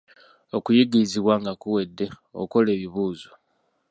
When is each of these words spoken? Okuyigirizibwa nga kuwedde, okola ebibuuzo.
Okuyigirizibwa 0.57 1.33
nga 1.41 1.53
kuwedde, 1.61 2.05
okola 2.41 2.67
ebibuuzo. 2.75 3.31